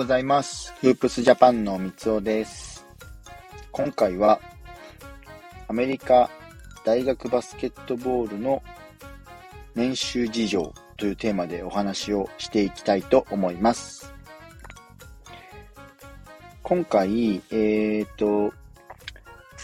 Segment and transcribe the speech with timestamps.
[0.00, 0.72] ございます。
[0.80, 2.86] フープスジャパンの三尾です。
[3.70, 4.40] 今回は
[5.68, 6.30] アメリカ
[6.86, 8.62] 大学バスケットボールの
[9.74, 14.14] 年収事情というテーマでお話をしていきたいと思います。
[16.62, 18.54] 今回、えっ、ー、と、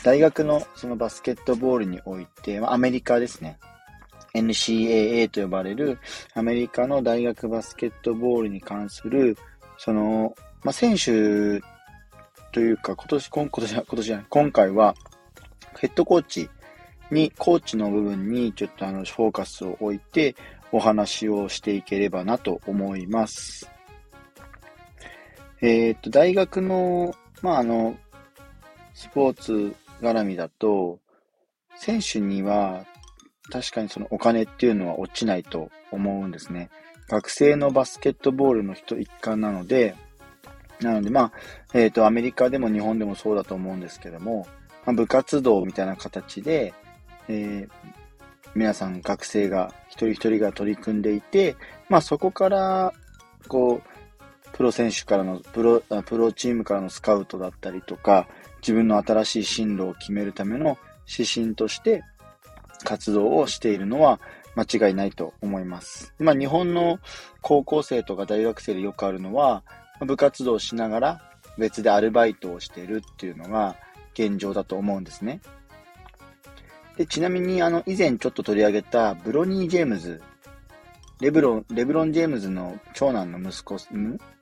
[0.05, 3.59] 大学のそのバスケットボールにおいて、アメリカですね。
[4.35, 5.99] NCAA と呼ばれる
[6.35, 9.39] アメリカの大学バスケットボールに関する、
[9.87, 11.63] その、まあ、選手
[12.51, 14.97] というか、今年、今年、今年じゃない、今回は、
[15.79, 16.51] ヘッドコーチ
[17.13, 20.35] に、コーチの部分にちょっとあの、フォーカスを置いて、
[20.73, 23.71] お話をしていければなと思います。
[25.63, 27.97] えっ、と、大学の、まあ、あの、
[28.93, 30.99] スポーツ絡みだと、
[31.77, 32.85] 選手には
[33.51, 36.71] 確かにそのお金っていうのは落ちないと思うんですね。
[37.09, 39.95] 学生のバスケットボールの人一環なので、
[40.81, 41.33] なのでまあ、
[41.73, 44.47] えっ、ー、と、アメリカでも日本でもそうだと思うんですけども、
[44.85, 46.75] まあ、部活動みたいな形で、
[47.29, 47.71] えー、
[48.55, 51.57] 皆さん学生が一人一人が取り組んでいて、
[51.89, 52.93] まあそこから、
[53.49, 58.27] こう、プロ選手からの、プロ、プロチームからのスカウトだったりとか、
[58.61, 62.03] 自分の新しい進路を決めるための指針として、
[62.85, 64.21] 活動をしているのは
[64.57, 66.15] 間違いないと思います。
[66.19, 66.99] まあ、日本の
[67.43, 69.63] 高校生とか大学生でよくあるのは、
[70.01, 73.77] 部活動をしながら別でアルバイトをしているっていうのが
[74.15, 75.41] 現状だと思うんですね。
[76.97, 80.23] でちなみに、あの、以前ちょっと取り上げたブロニー・ジェームズ、
[81.21, 83.77] レブロン、レブロン・ジェームズの長男の息子、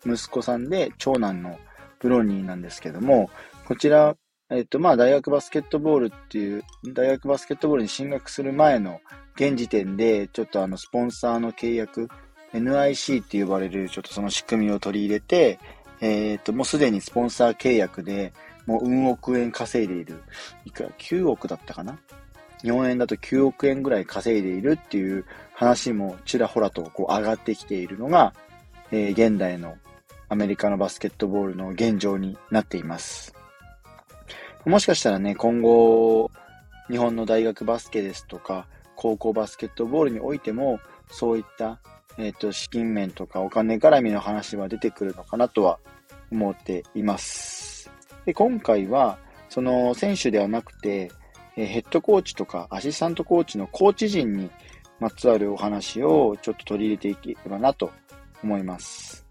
[0.06, 1.58] 息子さんで長男の
[1.98, 3.30] ブロニーなんですけども、
[3.66, 4.16] こちら
[4.50, 6.62] えっと、まあ、大学バスケットボールっていう、
[6.92, 9.00] 大学バスケットボールに進学する前の
[9.36, 12.08] 現時点で、ちょっとあの、スポンサーの契約、
[12.52, 15.58] NIC って呼ばれる、ちょっとその仕組みを取り入れて、
[16.00, 18.32] えっと、もうすでにスポンサー契約で、
[18.66, 20.22] もう、うん億円稼いでいる。
[20.64, 21.98] いくら ?9 億だったかな？
[22.62, 28.32] 日本円だと9億円ぐらい稼いでいるっていう話もちらほらとこう上がってきているのが、
[28.90, 29.76] えー、現代の
[30.30, 33.34] アメリカのバスケットボールの現状になっています。
[34.64, 36.30] もしかしたらね、今後、
[36.90, 38.66] 日本の大学バスケですとか、
[39.04, 41.78] 高校バスケットボールにおいても、そういった、
[42.16, 45.78] えっ、ー、と、資金面とかお金絡みの話は出てくるのかなとは
[46.32, 47.90] 思っています。
[48.24, 49.18] で、今回は、
[49.50, 51.12] その選手ではなくて、
[51.54, 54.50] えヘッドコーチとかアシスタントコーチのコーチ陣に
[54.98, 57.90] まつわるお話をちょっと取り入れていければなと
[58.42, 59.26] 思います。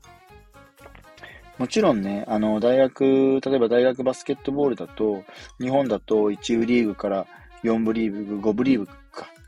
[1.57, 5.23] もちろんね、あの、大学、例えば大学バスケットボールだと、
[5.59, 7.25] 日本だと1部リーグから
[7.63, 8.87] 4部リーグ、5部リーグ、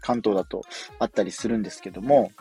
[0.05, 0.61] 関東だと
[0.99, 2.31] あったりするんですけども、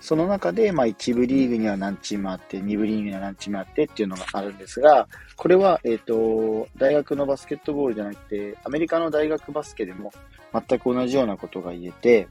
[0.00, 10.10] その中で、まあ、1部リーグには何チームあって、2部リーグには何チームあってっていうのがあるんですが、これは、えっ、と、大学のバスケットボールじゃなくて、アメリカの大学バスケでも
[10.54, 12.28] 全く同じようなことが言えて、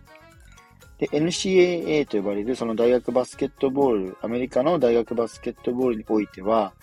[0.98, 6.74] で、NCAA と呼ばれるその大学バスケットボール、アメリカの大学バスケットボールにおいては、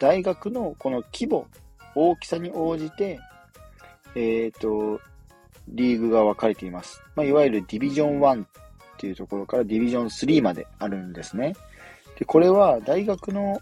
[0.00, 1.46] 大学のこの規模、
[1.94, 3.20] 大きさに応じて、
[4.16, 5.00] えっ、と、
[5.72, 7.02] リーグが分かれています。
[7.16, 8.46] まあ、いわゆるディビジョン1っ
[8.98, 11.54] ていうところからディビジョン3まであるんですね。
[12.18, 13.60] で、これは大学の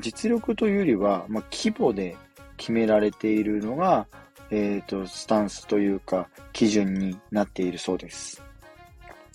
[0.00, 2.16] 実力というよりは、まあ、規模で
[2.56, 4.06] 決められているのが、
[4.50, 8.42] え、ー、と、スタンスというか、基準になっているそうです。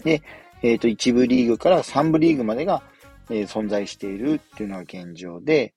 [0.04, 0.22] で、
[0.62, 2.84] え、ー、と、1部リーグから3部リーグまでが、
[3.30, 5.74] えー、存在しているっていうのが現状で、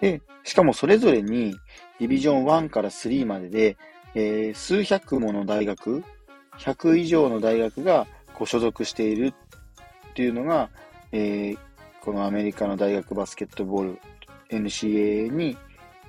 [0.00, 1.54] で、しかもそれぞれに、
[1.98, 3.76] ディビジョン1から3までで、
[4.14, 6.02] えー、数百もの大学、
[6.58, 10.68] 100以上の大学がこう所属しているっていうのが、
[11.12, 11.58] えー、
[12.00, 14.00] このアメリカの大学バスケットボール
[14.50, 15.56] NCAA に、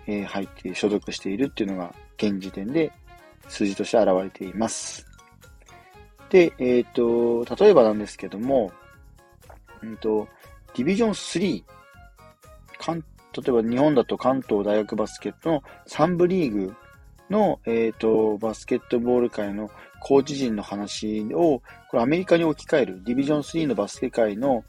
[0.08, 2.92] えー、入って所属しているっていうのが現時点で
[3.48, 5.06] 数字として現れています。
[6.30, 8.72] で、えっ、ー、と、例えばなんですけども、
[9.82, 10.28] うんと、
[10.76, 11.64] ディビジョン3、
[12.80, 13.04] 関
[13.42, 16.76] 例えば日本だと関東大学バスケットの3部リーグ
[17.30, 24.64] の、えっ、ー、と、バスケットボール界のコーチ陣の話を、これアメリカに置き換える、ディビジョン3のバスケ界の、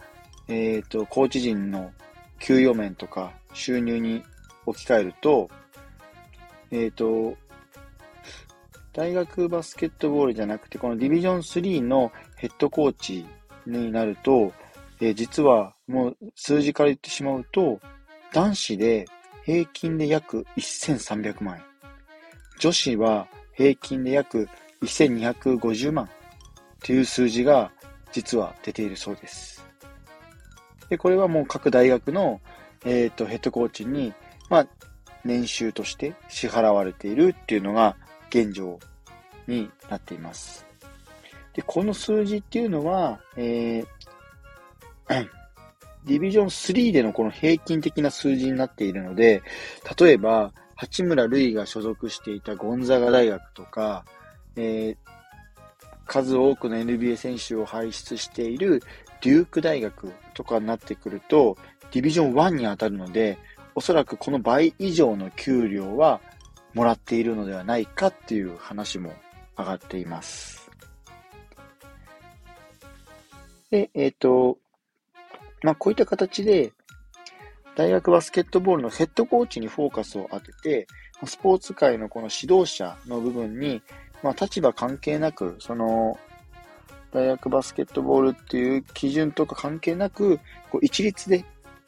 [0.48, 1.92] えっ、ー、と、コーチ陣の
[2.38, 4.22] 給与面とか収入に
[4.66, 5.50] 置き換えると、
[6.70, 7.36] えっ、ー、と、
[8.92, 13.26] 大学バスケットボールじゃなくて、このディビジョン3のヘッドコーチ
[13.66, 14.52] になると、
[15.00, 17.80] えー、実はもう数字から言ってしまうと、
[18.32, 19.06] 男子で
[19.44, 21.73] 平均で約1300万円。
[22.64, 24.48] 女子は平均で約
[24.80, 26.08] 1250万
[26.82, 27.70] という数字が
[28.10, 29.62] 実は出ているそうです。
[30.88, 32.40] で、これはもう各大学の、
[32.86, 34.14] えっ、ー、と、ヘッドコーチに、
[34.48, 34.66] まあ、
[35.26, 37.96] 年収として支払われているっていうのが
[38.30, 38.78] 現状
[39.46, 40.64] になっています。
[41.52, 43.86] で、この数字っていうのは、えー、
[46.06, 49.42] ディビジョン3でのこの平均的な数字になっているので、
[49.98, 54.04] 例えば、八村塁が所属していたゴンザガ大学とか、
[54.54, 54.96] えー、
[56.06, 58.82] 数多くの NBA 選手を輩出している
[59.22, 61.56] デューク大学とかになってくると、
[61.90, 63.38] ディビジョン1に当たるので、
[63.74, 66.20] おそらくこの倍以上の給料は
[66.74, 69.14] もらっているのではないかっていう話も
[69.56, 70.70] 上がっています。
[73.70, 74.58] で、えっ、ー、と、
[75.62, 76.72] まあ、こういった形で、
[77.76, 80.86] 大学バスケットボールのヘッドコーチにフォーカスを当てて、
[81.24, 83.82] スポーツ界のこの指導者の部分に、
[84.22, 86.18] まあ、立場関係なく、その、
[87.12, 90.38] 大学バスケットボールっていう基準とか関係なく、
[90.70, 91.44] こう一律で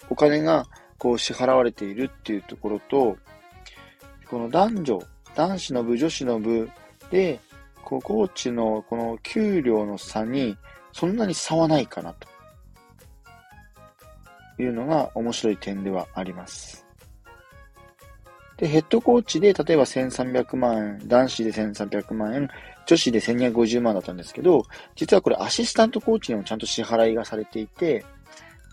[0.09, 0.67] お金が
[0.99, 3.17] こう支払われているっていうところと、
[4.29, 5.03] この男女、
[5.35, 6.71] 男子の部、女子の部
[7.11, 7.41] で、
[7.85, 10.57] こうコーチのこの給料の差に
[10.93, 12.27] そんなに差はないかなと。
[14.59, 16.87] いうのが面白い点ではあります。
[18.57, 22.49] で、ヘッドコーチで例えば1300万円、男子で1300万円、
[22.87, 24.65] 女子で1250万だったんですけど、
[24.95, 28.05] 実はこれアシスタントコーチにもちゃんと支払いがされていて、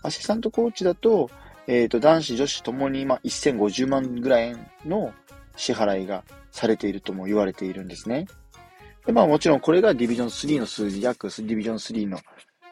[0.02, 1.30] アシスタントコーチだと、
[1.66, 5.12] えっ、ー、と、男子、女子ともに、まあ、1050万ぐらいの
[5.56, 8.26] 支払いがされているとも言われているんですね。
[9.06, 12.18] で、まあもちろんこれがディビジョン3の数字、約ディビジョン3の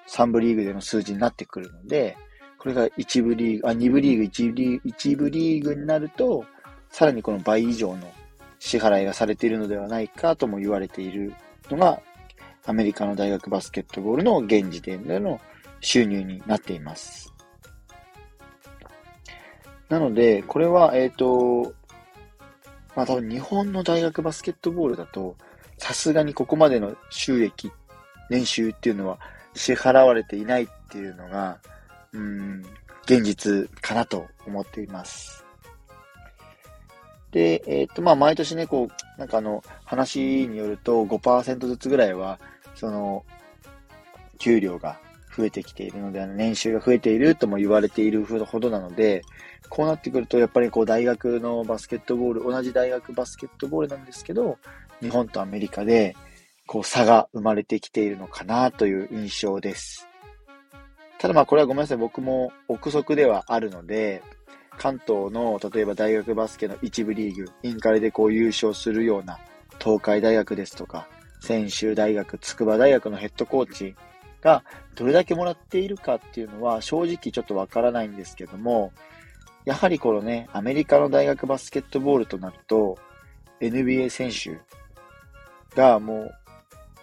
[0.08, 2.16] 3部リーグでの数字になってくるので、
[2.62, 6.44] これが1部リーグ、あ、2部リーグ、1リーグ、1部リーグになると、
[6.90, 8.12] さらにこの倍以上の
[8.60, 11.34] 支払いがされているのではないかとも言われている
[11.68, 12.00] のが、
[12.64, 15.40] アメリカの大学バスケットボールの現時点での
[15.80, 17.34] 収入になっています。
[19.88, 21.74] なので、これは、えっ、ー、と、
[22.94, 25.36] まあ多分日本の大学バスケットボールだと、
[25.78, 27.72] さすがにここまでの収益、
[28.30, 29.18] 年収っていうのは
[29.52, 31.58] 支払われていないっていうのが、
[32.12, 32.62] うん、
[33.04, 35.44] 現実かなと思っています。
[37.30, 42.38] で、えっ、と、まあ、毎年ね、こう、なんかあの、話によると5%ずつぐらいは、
[42.74, 43.24] その、
[44.38, 44.98] 給料が
[45.34, 49.22] 増えてきているので、あの年収が増えているとも言われているほどなので、
[49.70, 54.58] こうなってくると、やっぱりこう大学のバスケットボール、同じ大学バスケットボールなんですけど、
[55.00, 56.14] 日本とアメリカで、
[56.66, 60.11] こう差が生まれてきているのかなという印象です。
[61.22, 64.24] ただまあこれはごめんなさい、僕も憶測ではあるので、
[64.76, 69.38] 関東の例えば大学バスケの一部リーグ、インカレでこう優勝するような
[69.78, 71.06] 東海大学ですとか、
[71.38, 73.94] 専修大学、筑波大学のヘッドコーチ
[74.40, 74.64] が
[74.96, 78.92] どれだけもらっているかっていうのは正直ちょっとわからないんですけども、
[79.64, 82.98] やはりこのね、アメリカの大学バスケットボールとなると、
[83.60, 84.58] NBA 選手
[85.76, 86.32] がも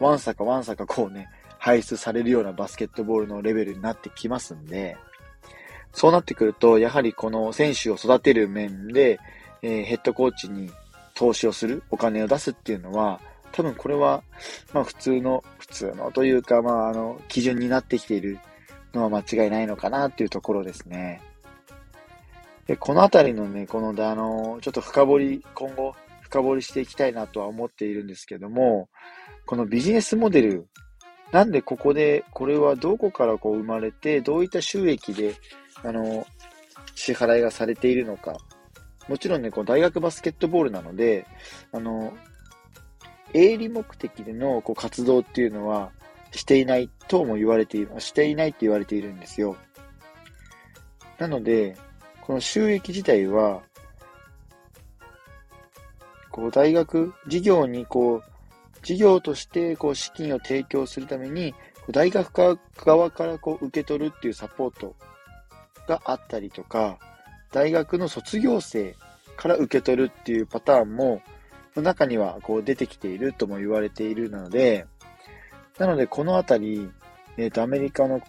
[0.02, 4.98] う、わんさかわんさかこうね、排出されるようなバスケットボールのレベルになってきますんで、
[5.92, 9.20] そうなってくると、やはりこの選手を育てる面で、
[9.62, 10.72] えー、ヘッドコーチに
[11.16, 13.20] 投資をする、お金を出すっていうのは、
[13.52, 14.24] 多分これは、
[14.74, 18.40] まあ普通の、普通のというか、まああの、基準になってきている
[18.94, 21.22] のは間違いないのかなっていうところですね。
[22.68, 28.90] で、このあたりのね、この、あの、ちょっと深掘り、今後、深掘りしていきたいなとは思っているんですけども、
[29.48, 30.68] このビジネスモデル、
[31.32, 35.36] なんでここで、これはどこからこう生まれて、どういった収益で、
[35.84, 36.26] あの、
[36.96, 38.38] 支払いがされているのか。
[39.08, 41.26] もちろんね、こう大学バスケットボールなので、
[41.72, 42.14] あの、
[43.34, 45.92] 営利目的でのこう活動っていうのは
[46.32, 49.56] していないとも言われている、していないって言われているんですよ。
[51.18, 51.78] なので、
[52.22, 53.62] この収益自体は、
[56.32, 58.24] こう大学、事業にこう、
[58.82, 61.54] 事業としてこう資金を提供するために、
[61.92, 64.96] 大学側からこう受け取るっていうサポート
[65.88, 66.98] があったりとか、
[67.52, 68.96] 大学の卒業生
[69.36, 71.22] から受け取るっていうパターンも、
[71.76, 74.86] 中にはこう出てきているとも言われているので、
[75.78, 76.90] なのでこのあたり、
[77.38, 78.22] えっ、ー、と、アメリカの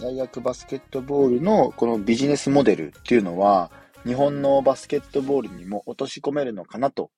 [0.00, 3.70] 大学バスケットボールのこのビジネスモデルっていうのは、
[4.06, 7.10] 日本のバスケットボールにも落とし込めるのかなと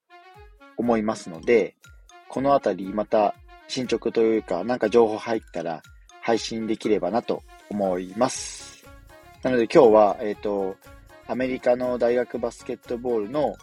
[0.80, 1.76] 思いますので、
[2.28, 3.34] このあたりまた
[3.68, 5.82] 進捗というか、なんか情報入ったら
[6.22, 8.84] 配信できればなと思います。
[9.42, 10.76] なので今日は、えっ、ー、と、
[11.26, 13.54] アメリカの大学バスケットボールの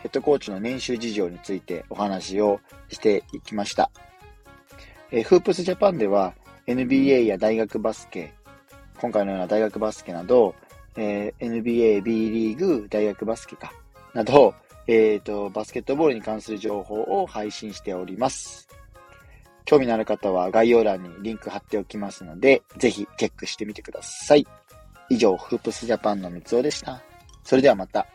[0.00, 3.90] ヘッドコーチの年収事情についてお話をしていきました。
[5.10, 6.34] えー、フープスジャパンでは
[6.66, 8.34] NBA や大学バスケ、
[8.98, 10.54] 今回のような大学バスケなど、
[10.96, 13.72] えー、NBA、B リーグ、大学バスケか、
[14.14, 14.54] など、
[14.88, 18.68] えっ、ー、と、バスケットボールに関する情報を配信しております。
[19.64, 24.46] 興味のある方は概要欄にリンク貼っておきますので、ぜひチェックしてみてください。
[25.08, 27.02] 以上、フープスジャパンの三つおでした。
[27.42, 28.06] それではまた。